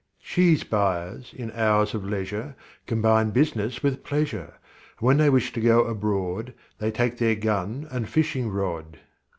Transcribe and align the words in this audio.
Cheese 0.23 0.63
buyers 0.63 1.31
in 1.31 1.51
hours 1.51 1.93
of 1.93 2.03
leisure 2.03 2.55
Combine 2.87 3.29
business 3.29 3.83
with 3.83 4.03
pleasure, 4.03 4.53
And 4.97 5.01
when 5.05 5.17
they 5.17 5.29
wish 5.29 5.53
to 5.53 5.61
go 5.61 5.83
abroad 5.83 6.55
They 6.79 6.89
take 6.89 7.19
their 7.19 7.35
gun 7.35 7.87
and 7.91 8.09
fishing 8.09 8.49
rod. 8.49 8.97